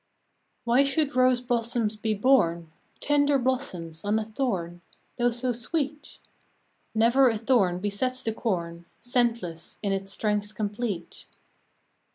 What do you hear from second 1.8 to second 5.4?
be born, Tender blossoms, on a thorn Though